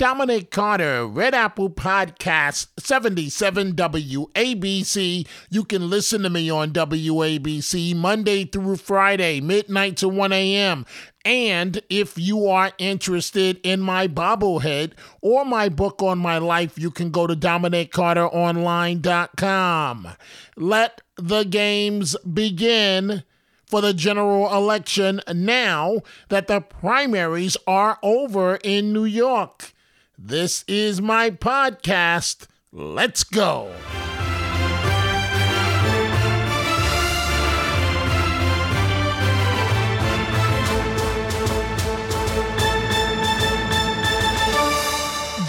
[0.00, 5.28] Dominic Carter, Red Apple Podcast 77 WABC.
[5.50, 10.86] You can listen to me on WABC Monday through Friday, midnight to 1 a.m.
[11.26, 16.90] And if you are interested in my bobblehead or my book on my life, you
[16.90, 20.08] can go to DominicCarterOnline.com.
[20.56, 23.22] Let the games begin
[23.66, 25.98] for the general election now
[26.30, 29.74] that the primaries are over in New York.
[30.22, 32.46] This is my podcast.
[32.72, 33.72] Let's go.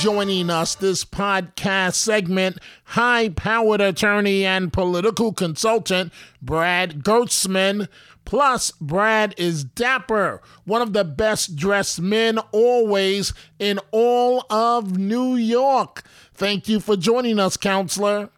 [0.00, 7.86] Joining us this podcast segment, high powered attorney and political consultant Brad Gerstman.
[8.24, 15.36] Plus, Brad is dapper, one of the best dressed men always in all of New
[15.36, 16.02] York.
[16.32, 18.30] Thank you for joining us, counselor.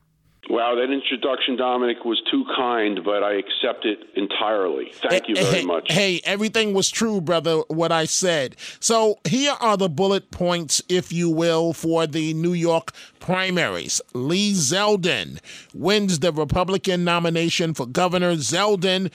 [0.53, 4.93] Wow, that introduction, Dominic, was too kind, but I accept it entirely.
[4.93, 5.91] Thank you very hey, much.
[5.91, 8.57] Hey, everything was true, brother, what I said.
[8.79, 14.03] So here are the bullet points, if you will, for the New York primaries.
[14.13, 15.39] Lee Zeldin
[15.73, 18.35] wins the Republican nomination for governor.
[18.35, 19.11] Zeldin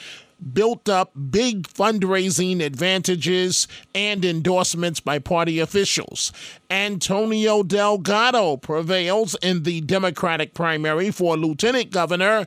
[0.53, 6.31] built up big fundraising advantages and endorsements by party officials.
[6.69, 12.45] Antonio Delgado prevails in the Democratic primary for lieutenant governor,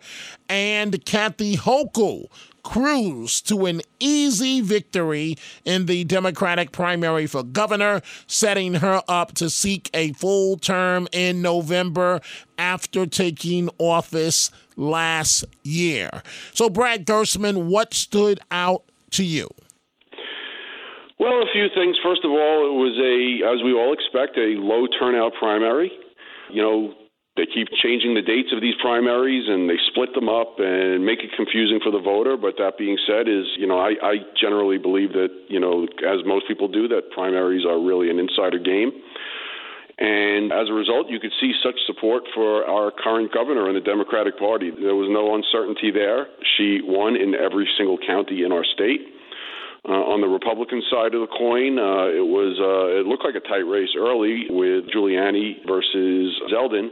[0.49, 2.27] and Kathy Hochul
[2.63, 9.51] cruise to an easy victory in the Democratic primary for governor, setting her up to
[9.51, 12.21] seek a full term in November
[12.59, 16.23] after taking office last year.
[16.53, 19.49] So, Brad Gerstman, what stood out to you?
[21.19, 21.97] Well, a few things.
[22.03, 25.93] First of all, it was a, as we all expect, a low turnout primary.
[26.51, 26.95] You know,
[27.41, 31.25] they keep changing the dates of these primaries and they split them up and make
[31.25, 32.37] it confusing for the voter.
[32.37, 36.21] But that being said, is you know I, I generally believe that you know as
[36.29, 38.93] most people do that primaries are really an insider game.
[39.97, 43.85] And as a result, you could see such support for our current governor in the
[43.85, 44.71] Democratic Party.
[44.73, 46.29] There was no uncertainty there.
[46.57, 49.01] She won in every single county in our state.
[49.89, 53.35] Uh, on the Republican side of the coin, uh, it was uh, it looked like
[53.35, 56.91] a tight race early with Giuliani versus Zeldin,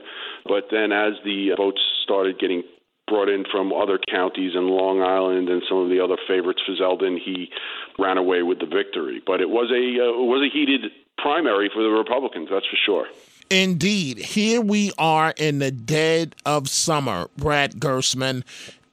[0.48, 2.62] but then as the votes started getting
[3.06, 6.72] brought in from other counties in Long Island and some of the other favorites for
[6.76, 7.50] Zeldin, he
[7.98, 9.22] ran away with the victory.
[9.24, 12.78] But it was a uh, it was a heated primary for the Republicans, that's for
[12.86, 13.06] sure.
[13.50, 14.18] Indeed.
[14.18, 18.44] Here we are in the dead of summer, Brad Gerstman.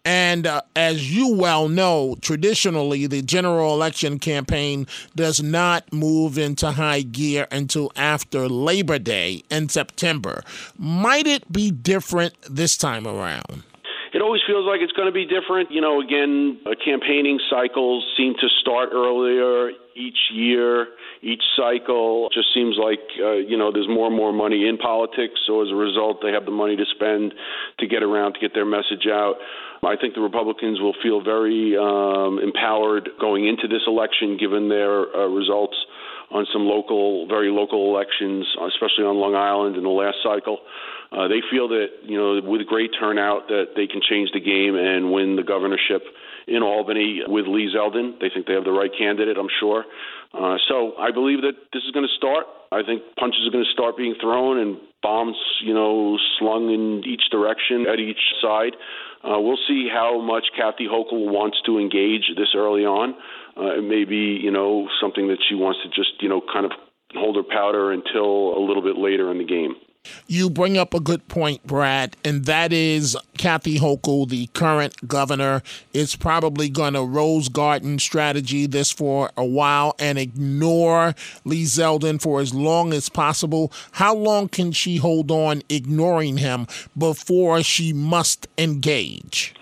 [0.05, 4.85] And uh, as you well know, traditionally, the general election campaign
[5.15, 10.43] does not move into high gear until after Labor Day in September.
[10.77, 13.63] Might it be different this time around?
[14.13, 15.71] It always feels like it's going to be different.
[15.71, 20.87] You know, again, uh, campaigning cycles seem to start earlier each year,
[21.21, 22.27] each cycle.
[22.27, 25.61] It just seems like uh, you know there's more and more money in politics, so
[25.61, 27.33] as a result, they have the money to spend
[27.79, 29.35] to get around to get their message out.
[29.85, 35.05] I think the Republicans will feel very um, empowered going into this election, given their
[35.15, 35.75] uh, results
[36.31, 40.59] on some local, very local elections, especially on Long Island in the last cycle.
[41.11, 44.75] Uh, they feel that you know with great turnout that they can change the game
[44.75, 46.03] and win the governorship
[46.47, 48.19] in Albany with Lee Zeldin.
[48.19, 49.85] They think they have the right candidate, I'm sure.
[50.35, 52.45] Uh, so I believe that this is going to start.
[52.71, 57.03] I think punches are going to start being thrown and bombs, you know, slung in
[57.07, 58.75] each direction at each side.
[59.23, 63.15] Uh, we'll see how much Kathy Hochul wants to engage this early on.
[63.55, 66.65] Uh, it may be, you know, something that she wants to just, you know, kind
[66.65, 66.71] of
[67.15, 69.75] hold her powder until a little bit later in the game.
[70.27, 75.61] You bring up a good point, Brad, and that is Kathy Hochul, the current governor,
[75.93, 82.21] is probably going to rose garden strategy this for a while and ignore Lee Zeldin
[82.21, 83.71] for as long as possible.
[83.93, 86.67] How long can she hold on ignoring him
[86.97, 89.53] before she must engage?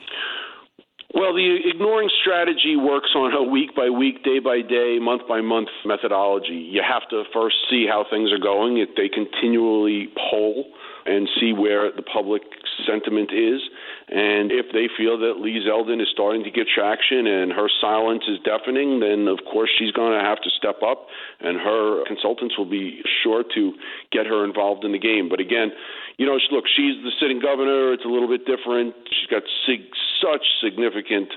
[1.13, 5.41] Well, the ignoring strategy works on a week by week, day by day, month by
[5.41, 6.57] month methodology.
[6.73, 8.77] You have to first see how things are going.
[8.77, 10.65] If they continually poll
[11.05, 12.41] and see where the public
[12.87, 13.61] sentiment is.
[14.07, 18.23] And if they feel that Lee Zeldin is starting to get traction and her silence
[18.27, 21.07] is deafening, then of course she's going to have to step up,
[21.39, 23.73] and her consultants will be sure to
[24.11, 25.29] get her involved in the game.
[25.29, 25.71] But again,
[26.17, 27.93] you know, look, she's the sitting governor.
[27.93, 28.93] It's a little bit different.
[29.09, 29.91] She's got sig-
[30.23, 31.27] such significant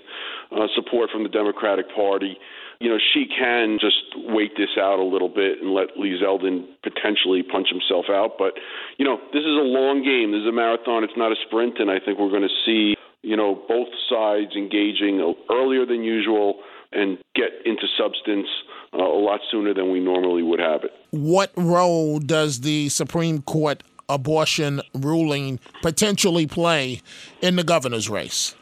[0.52, 2.38] uh, support from the Democratic Party
[2.80, 6.66] you know, she can just wait this out a little bit and let Lee Zeldin
[6.82, 8.32] potentially punch himself out.
[8.38, 8.52] But,
[8.98, 10.32] you know, this is a long game.
[10.32, 11.02] This is a marathon.
[11.02, 11.78] It's not a sprint.
[11.78, 16.60] And I think we're going to see, you know, both sides engaging earlier than usual
[16.92, 18.46] and get into substance
[18.92, 20.92] uh, a lot sooner than we normally would have it.
[21.10, 27.00] What role does the Supreme Court abortion ruling potentially play
[27.40, 28.54] in the governor's race?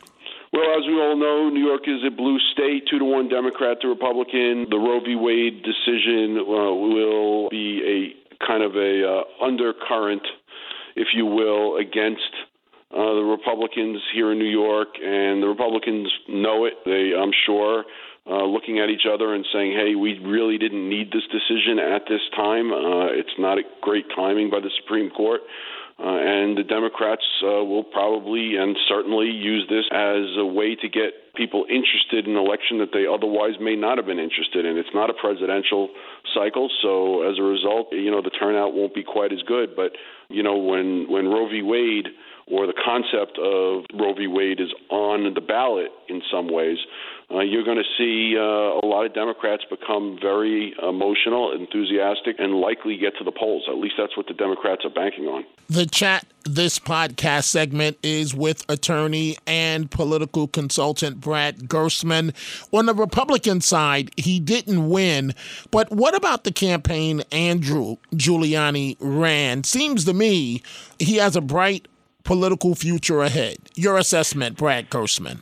[0.55, 3.81] Well, as we all know, New York is a blue state, two to one Democrat
[3.81, 4.71] to Republican.
[4.71, 5.17] The Roe v.
[5.17, 10.23] Wade decision uh, will be a kind of a uh, undercurrent,
[10.95, 12.31] if you will, against
[12.93, 16.75] uh, the Republicans here in New York, and the Republicans know it.
[16.87, 17.83] They, I'm sure,
[18.31, 22.03] uh, looking at each other and saying, "Hey, we really didn't need this decision at
[22.09, 22.71] this time.
[22.71, 25.41] Uh, it's not a great timing by the Supreme Court."
[25.97, 30.89] Uh, and the Democrats uh, will probably and certainly use this as a way to
[30.89, 34.77] get people interested in an election that they otherwise may not have been interested in.
[34.77, 35.91] It's not a presidential
[36.35, 39.77] cycle, so as a result, you know, the turnout won't be quite as good.
[39.77, 39.93] But
[40.29, 41.63] you know, when when Roe v.
[41.63, 42.09] Wade
[42.47, 44.27] or the concept of Roe v.
[44.27, 46.79] Wade is on the ballot in some ways,
[47.31, 52.55] uh, you're going to see uh, a lot of Democrats become very emotional, enthusiastic, and
[52.55, 53.65] likely get to the polls.
[53.69, 55.45] At least that's what the Democrats are banking on.
[55.69, 62.35] The chat, this podcast segment is with attorney and political consultant Brad Gerstman.
[62.73, 65.35] On the Republican side, he didn't win,
[65.71, 69.65] but what about the campaign Andrew Giuliani ran?
[69.65, 70.63] Seems to me
[70.99, 71.89] he has a bright
[72.25, 73.57] political future ahead.
[73.75, 75.41] Your assessment, Brad Gerstman.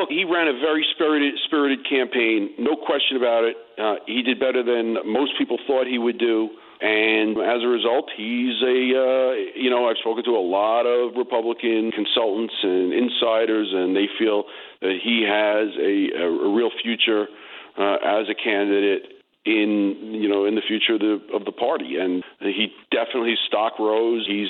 [0.00, 2.56] Look, he ran a very spirited, spirited campaign.
[2.58, 3.56] No question about it.
[3.76, 6.48] Uh, he did better than most people thought he would do,
[6.80, 8.96] and as a result, he's a.
[8.96, 14.08] Uh, you know, I've spoken to a lot of Republican consultants and insiders, and they
[14.18, 14.44] feel
[14.80, 17.28] that he has a, a, a real future
[17.76, 21.96] uh, as a candidate in you know in the future of the of the party
[21.96, 24.48] and he definitely stock rose he's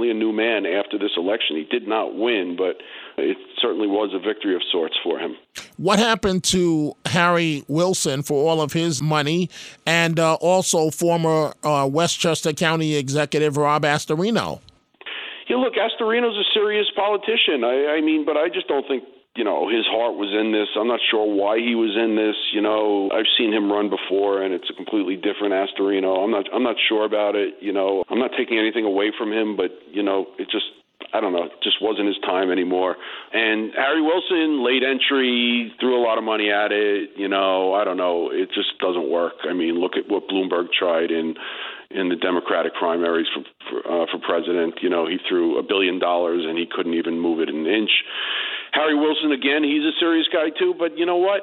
[0.00, 1.56] definitely a new man after this election.
[1.56, 2.76] He did not win, but
[3.18, 5.36] it certainly was a victory of sorts for him.
[5.76, 9.50] What happened to Harry Wilson for all of his money
[9.86, 14.60] and uh, also former uh, Westchester County Executive Rob Astorino?
[15.48, 17.64] Yeah, look, Astorino's a serious politician.
[17.64, 19.04] I, I mean, but I just don't think
[19.36, 20.68] you know his heart was in this.
[20.74, 22.36] I'm not sure why he was in this.
[22.52, 26.24] You know, I've seen him run before, and it's a completely different Astorino.
[26.24, 27.54] I'm not I'm not sure about it.
[27.60, 30.66] You know, I'm not taking anything away from him, but you know, it just
[31.12, 32.96] I don't know, it just wasn't his time anymore.
[33.32, 37.10] And Harry Wilson, late entry, threw a lot of money at it.
[37.16, 39.34] You know, I don't know, it just doesn't work.
[39.48, 41.34] I mean, look at what Bloomberg tried in
[41.90, 44.74] in the Democratic primaries for for, uh, for president.
[44.82, 47.90] You know, he threw a billion dollars and he couldn't even move it an inch.
[48.72, 51.42] Harry Wilson, again, he's a serious guy too, but you know what?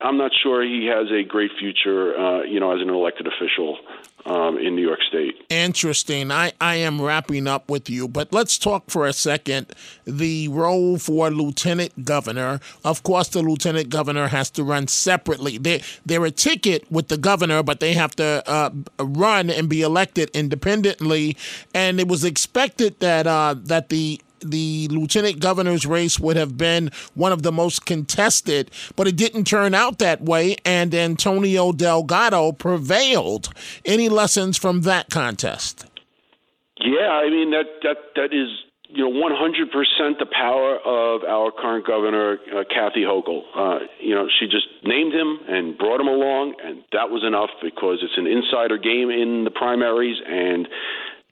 [0.00, 3.78] I'm not sure he has a great future, uh, you know, as an elected official
[4.26, 5.34] um, in New York State.
[5.48, 6.30] Interesting.
[6.30, 9.66] I, I am wrapping up with you, but let's talk for a second
[10.04, 12.60] the role for lieutenant governor.
[12.84, 15.58] Of course, the lieutenant governor has to run separately.
[15.58, 19.82] They, they're a ticket with the governor, but they have to uh, run and be
[19.82, 21.36] elected independently.
[21.72, 26.90] And it was expected that uh, that the the lieutenant governor's race would have been
[27.14, 32.52] one of the most contested, but it didn't turn out that way, and Antonio Delgado
[32.52, 33.50] prevailed.
[33.84, 35.86] Any lessons from that contest?
[36.80, 38.48] Yeah, I mean that that that is
[38.88, 43.42] you know 100% the power of our current governor uh, Kathy Hochul.
[43.54, 47.50] Uh, you know, she just named him and brought him along, and that was enough
[47.62, 50.68] because it's an insider game in the primaries, and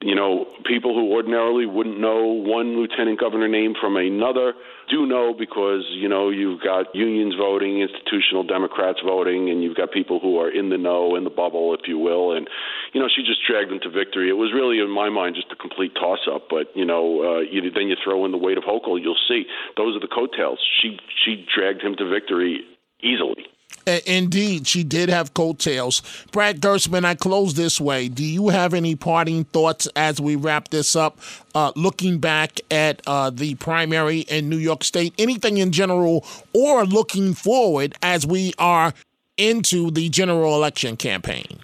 [0.02, 4.54] you know, people who ordinarily wouldn't know one lieutenant governor name from another
[4.90, 9.92] do know because, you know, you've got unions voting, institutional Democrats voting, and you've got
[9.92, 12.32] people who are in the know, in the bubble, if you will.
[12.36, 12.48] And,
[12.92, 14.28] you know, she just dragged them to victory.
[14.28, 16.48] It was really, in my mind, just a complete toss up.
[16.50, 19.44] But, you know, uh, you, then you throw in the weight of Hochul, you'll see
[19.76, 20.58] those are the coattails.
[20.80, 22.60] She, she dragged him to victory
[23.00, 23.46] easily.
[23.86, 26.02] Indeed, she did have coattails.
[26.30, 28.08] Brad Gerstman, I close this way.
[28.08, 31.18] Do you have any parting thoughts as we wrap this up?
[31.54, 36.84] Uh, looking back at uh, the primary in New York State, anything in general, or
[36.84, 38.94] looking forward as we are
[39.36, 41.58] into the general election campaign?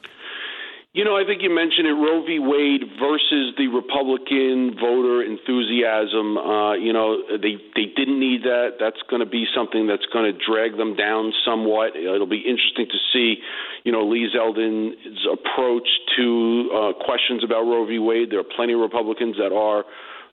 [0.94, 2.38] You know, I think you mentioned it Roe v.
[2.40, 6.38] Wade versus the Republican voter enthusiasm.
[6.38, 8.80] Uh, you know, they they didn't need that.
[8.80, 11.94] That's going to be something that's going to drag them down somewhat.
[11.94, 13.36] It'll be interesting to see,
[13.84, 17.98] you know, Lee Zeldin's approach to uh, questions about Roe v.
[17.98, 18.30] Wade.
[18.30, 19.84] There are plenty of Republicans that are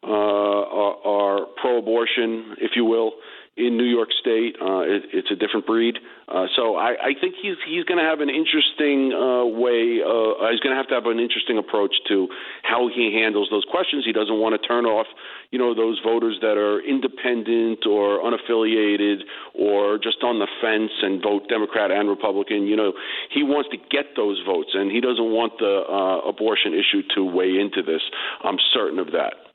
[0.03, 3.11] uh, are, are pro-abortion, if you will
[3.57, 4.57] in New York State.
[4.59, 5.97] Uh, it, it's a different breed.
[6.27, 10.03] Uh, so I, I think he's he's going to have an interesting uh, way.
[10.03, 12.27] Uh, he's going to have to have an interesting approach to
[12.63, 14.03] how he handles those questions.
[14.03, 15.07] He doesn't want to turn off,
[15.51, 21.21] you know, those voters that are independent or unaffiliated or just on the fence and
[21.21, 22.67] vote Democrat and Republican.
[22.67, 22.93] You know,
[23.31, 27.23] he wants to get those votes, and he doesn't want the uh, abortion issue to
[27.23, 28.01] weigh into this.
[28.43, 29.54] I'm certain of that.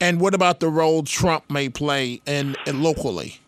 [0.00, 3.40] And what about the role Trump may play in, in locally?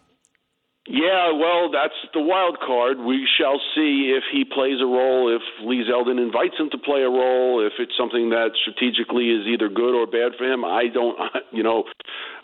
[0.89, 2.99] Yeah, well, that's the wild card.
[2.99, 7.03] We shall see if he plays a role, if Lee Zeldin invites him to play
[7.03, 10.65] a role, if it's something that strategically is either good or bad for him.
[10.65, 11.17] I don't,
[11.53, 11.85] you know,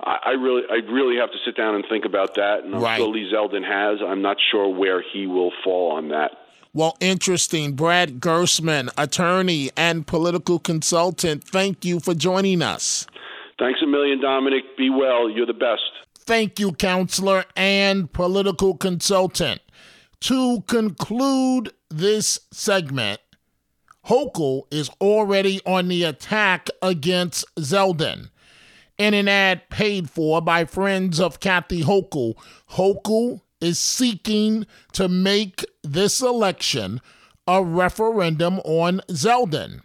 [0.00, 2.62] I, I really, I really have to sit down and think about that.
[2.62, 2.96] And I'm right.
[2.96, 3.98] sure Lee Zeldin has.
[4.06, 6.30] I'm not sure where he will fall on that.
[6.72, 7.72] Well, interesting.
[7.72, 13.06] Brad Gerstman, attorney and political consultant, thank you for joining us.
[13.58, 14.76] Thanks a million, Dominic.
[14.76, 15.28] Be well.
[15.28, 15.82] You're the best.
[16.20, 19.60] Thank you, counselor and political consultant.
[20.20, 23.20] To conclude this segment,
[24.06, 28.30] Hochul is already on the attack against Zeldin.
[28.96, 32.34] In an ad paid for by friends of Kathy Hochul,
[32.72, 37.00] Hochul is seeking to make this election
[37.46, 39.82] a referendum on Zeldin.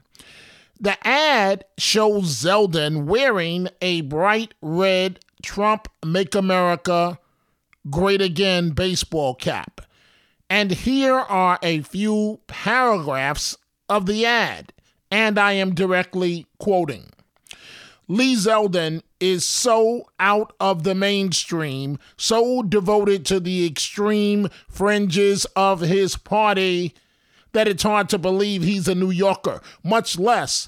[0.83, 7.19] The ad shows Zeldin wearing a bright red Trump Make America
[7.89, 9.79] Great Again baseball cap.
[10.49, 13.55] And here are a few paragraphs
[13.87, 14.73] of the ad,
[15.09, 17.11] and I am directly quoting.
[18.09, 25.79] Lee Zeldin is so out of the mainstream, so devoted to the extreme fringes of
[25.79, 26.93] his party,
[27.53, 30.67] that it's hard to believe he's a New Yorker, much less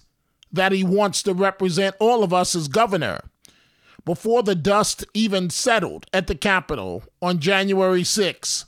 [0.55, 3.21] that he wants to represent all of us as governor.
[4.03, 8.65] Before the dust even settled at the Capitol on January 6,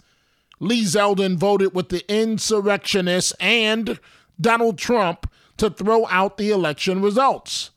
[0.60, 4.00] Lee Zeldin voted with the insurrectionists and
[4.39, 7.72] Donald Trump to throw out the election results.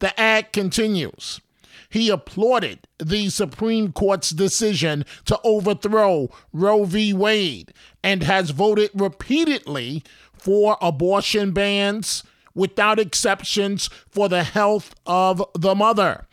[0.00, 1.40] The ad continues.
[1.90, 7.14] He applauded the Supreme Court's decision to overthrow Roe v.
[7.14, 7.72] Wade
[8.02, 10.02] and has voted repeatedly
[10.34, 12.22] for abortion bans,
[12.58, 16.26] without exceptions for the health of the mother.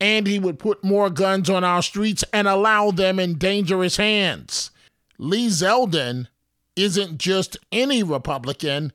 [0.00, 4.70] And he would put more guns on our streets and allow them in dangerous hands.
[5.18, 6.28] Lee Zeldin
[6.74, 8.92] isn't just any Republican,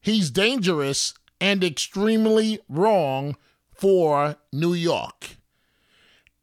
[0.00, 3.36] he's dangerous and extremely wrong
[3.72, 5.36] for New York.